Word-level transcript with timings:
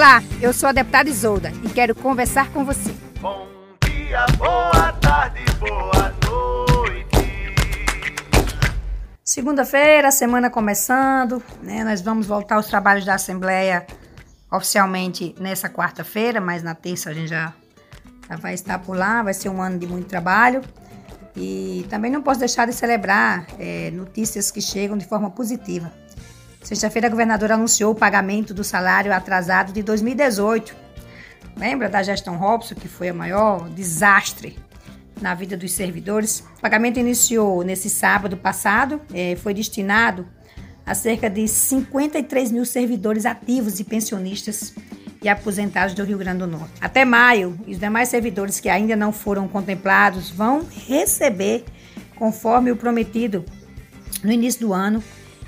Olá, 0.00 0.22
eu 0.40 0.50
sou 0.54 0.66
a 0.66 0.72
deputada 0.72 1.10
Isolda 1.10 1.52
e 1.62 1.68
quero 1.68 1.94
conversar 1.94 2.50
com 2.52 2.64
você. 2.64 2.90
Bom 3.20 3.46
dia, 3.84 4.24
boa 4.38 4.92
tarde, 4.94 5.44
boa 5.58 6.14
noite. 6.24 7.54
Segunda-feira, 9.22 10.10
semana 10.10 10.48
começando, 10.48 11.42
né? 11.62 11.84
Nós 11.84 12.00
vamos 12.00 12.26
voltar 12.26 12.54
aos 12.54 12.66
trabalhos 12.66 13.04
da 13.04 13.16
Assembleia 13.16 13.86
oficialmente 14.50 15.34
nessa 15.38 15.68
quarta-feira, 15.68 16.40
mas 16.40 16.62
na 16.62 16.74
terça 16.74 17.10
a 17.10 17.12
gente 17.12 17.28
já, 17.28 17.52
já 18.26 18.36
vai 18.36 18.54
estar 18.54 18.78
por 18.78 18.96
lá, 18.96 19.22
vai 19.22 19.34
ser 19.34 19.50
um 19.50 19.60
ano 19.60 19.78
de 19.78 19.86
muito 19.86 20.06
trabalho. 20.06 20.62
E 21.36 21.86
também 21.90 22.10
não 22.10 22.22
posso 22.22 22.40
deixar 22.40 22.66
de 22.66 22.72
celebrar 22.72 23.46
é, 23.58 23.90
notícias 23.90 24.50
que 24.50 24.62
chegam 24.62 24.96
de 24.96 25.04
forma 25.04 25.30
positiva. 25.30 25.92
Sexta-feira, 26.62 27.08
a 27.08 27.10
governadora 27.10 27.54
anunciou 27.54 27.92
o 27.92 27.94
pagamento 27.94 28.52
do 28.52 28.62
salário 28.62 29.12
atrasado 29.12 29.72
de 29.72 29.82
2018. 29.82 30.76
Lembra 31.56 31.88
da 31.88 32.02
gestão 32.02 32.36
Robson, 32.36 32.74
que 32.74 32.86
foi 32.86 33.10
o 33.10 33.14
maior 33.14 33.68
desastre 33.70 34.58
na 35.20 35.34
vida 35.34 35.56
dos 35.56 35.72
servidores? 35.72 36.44
O 36.58 36.60
pagamento 36.60 37.00
iniciou 37.00 37.62
nesse 37.62 37.88
sábado 37.88 38.36
passado, 38.36 39.00
eh, 39.12 39.36
foi 39.36 39.54
destinado 39.54 40.26
a 40.84 40.94
cerca 40.94 41.30
de 41.30 41.48
53 41.48 42.52
mil 42.52 42.64
servidores 42.64 43.24
ativos 43.24 43.80
e 43.80 43.84
pensionistas 43.84 44.74
e 45.22 45.28
aposentados 45.28 45.94
do 45.94 46.04
Rio 46.04 46.18
Grande 46.18 46.38
do 46.38 46.46
Norte. 46.46 46.74
Até 46.80 47.04
maio, 47.04 47.58
os 47.66 47.78
demais 47.78 48.08
servidores 48.08 48.60
que 48.60 48.68
ainda 48.68 48.94
não 48.96 49.12
foram 49.12 49.48
contemplados 49.48 50.30
vão 50.30 50.66
receber, 50.86 51.64
conforme 52.16 52.70
o 52.70 52.76
prometido 52.76 53.44
no 54.22 54.30
início 54.30 54.60
do 54.60 54.72
ano, 54.72 55.02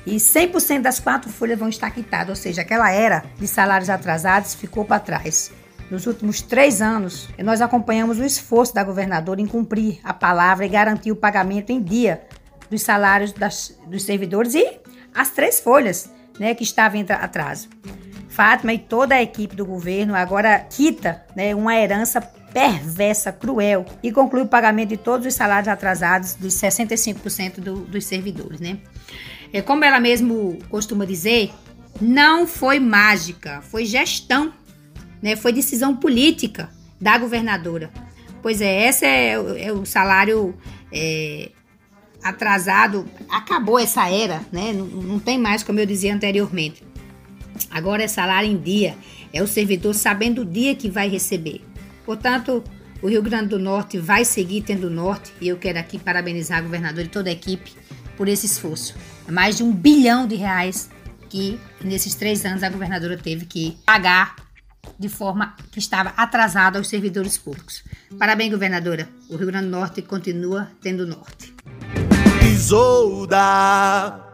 e 0.07 0.17
100% 0.17 0.81
das 0.81 0.99
quatro 0.99 1.31
folhas 1.31 1.59
vão 1.59 1.69
estar 1.69 1.91
quitadas, 1.91 2.29
ou 2.31 2.37
seja, 2.37 2.63
aquela 2.63 2.91
era 2.91 3.25
de 3.39 3.47
salários 3.47 3.89
atrasados 3.89 4.55
ficou 4.55 4.85
para 4.85 5.01
trás. 5.01 5.53
Nos 5.91 6.07
últimos 6.07 6.41
três 6.41 6.81
anos, 6.81 7.29
nós 7.39 7.61
acompanhamos 7.61 8.19
o 8.19 8.25
esforço 8.25 8.75
da 8.75 8.83
governadora 8.83 9.41
em 9.41 9.47
cumprir 9.47 10.01
a 10.03 10.15
palavra 10.15 10.65
e 10.65 10.69
garantir 10.69 11.13
o 11.13 11.17
pagamento 11.17 11.71
em 11.71 11.83
dia 11.83 12.23
dos 12.71 12.83
salários 12.83 13.33
das, 13.33 13.79
dos 13.87 14.03
servidores 14.03 14.55
e 14.55 14.81
as 15.15 15.31
três 15.31 15.61
folhas 15.61 16.11
né, 16.39 16.55
que 16.55 16.63
estavam 16.63 16.99
em 16.99 17.07
atraso. 17.09 17.69
Fátima 18.29 18.73
e 18.73 18.79
toda 18.79 19.15
a 19.15 19.23
equipe 19.23 19.55
do 19.55 19.67
governo 19.67 20.15
agora 20.15 20.59
quita 20.59 21.23
né, 21.37 21.55
uma 21.55 21.77
herança 21.77 22.21
perversa, 22.21 23.33
cruel, 23.33 23.85
e 24.03 24.13
conclui 24.13 24.43
o 24.43 24.49
pagamento 24.49 24.91
de 24.91 24.97
todos 24.97 25.27
os 25.27 25.35
salários 25.35 25.69
atrasados 25.69 26.35
dos 26.35 26.55
65% 26.55 27.61
do, 27.61 27.81
dos 27.81 28.05
servidores. 28.05 28.61
Né? 28.61 28.79
É, 29.53 29.61
como 29.61 29.85
ela 29.85 30.01
mesmo 30.01 30.59
costuma 30.71 31.05
dizer, 31.05 31.53
não 32.01 32.47
foi 32.47 32.81
mágica, 32.81 33.61
foi 33.63 33.85
gestão, 33.85 34.53
né? 35.21 35.37
foi 35.37 35.53
decisão 35.53 35.95
política 35.95 36.71
da 37.01 37.19
governadora. 37.19 37.91
Pois 38.41 38.61
é, 38.61 38.89
esse 38.89 39.05
é, 39.05 39.33
é 39.33 39.73
o 39.73 39.85
salário 39.85 40.55
é, 40.91 41.51
atrasado, 42.23 43.07
acabou 43.29 43.79
essa 43.79 44.09
era, 44.09 44.41
né? 44.51 44.73
Não, 44.73 44.87
não 44.87 45.19
tem 45.19 45.39
mais, 45.39 45.63
como 45.63 45.79
eu 45.79 45.87
dizia 45.87 46.15
anteriormente. 46.15 46.83
Agora 47.71 48.03
é 48.03 48.09
salário 48.09 48.51
em 48.51 48.57
dia, 48.57 48.97
é 49.33 49.43
o 49.43 49.47
servidor 49.47 49.95
sabendo 49.95 50.43
o 50.43 50.45
dia 50.45 50.75
que 50.75 50.91
vai 50.91 51.09
receber. 51.09 51.61
Portanto, 52.05 52.65
o 53.01 53.09
Rio 53.09 53.23
Grande 53.23 53.49
do 53.49 53.59
Norte 53.59 53.99
vai 53.99 54.25
seguir 54.25 54.63
tendo 54.63 54.91
norte 54.91 55.33
e 55.41 55.49
eu 55.49 55.57
quero 55.57 55.79
aqui 55.79 55.99
parabenizar 55.99 56.59
a 56.59 56.63
governadora 56.63 57.05
e 57.05 57.09
toda 57.09 57.31
a 57.31 57.33
equipe 57.33 57.73
por 58.17 58.29
esse 58.29 58.47
esforço. 58.47 58.95
É 59.27 59.33
mais 59.33 59.57
de 59.57 59.63
um 59.63 59.73
bilhão 59.73 60.27
de 60.27 60.35
reais 60.35 60.91
que 61.29 61.59
nesses 61.83 62.15
três 62.15 62.45
anos 62.45 62.63
a 62.63 62.69
governadora 62.69 63.17
teve 63.17 63.47
que 63.47 63.79
pagar 63.87 64.37
de 64.99 65.09
forma 65.09 65.57
que 65.71 65.79
estava 65.79 66.11
atrasada 66.17 66.79
aos 66.79 66.89
servidores 66.89 67.39
públicos. 67.39 67.83
Parabéns, 68.19 68.51
governadora. 68.51 69.09
O 69.29 69.37
Rio 69.37 69.47
Grande 69.47 69.67
do 69.67 69.71
Norte 69.71 70.03
continua 70.03 70.71
tendo 70.81 71.07
norte. 71.07 71.55
Isolda. 72.53 74.32